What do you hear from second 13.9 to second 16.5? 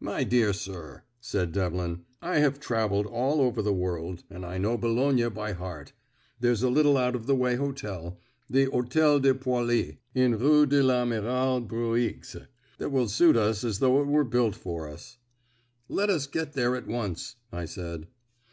it were built for us." "Let us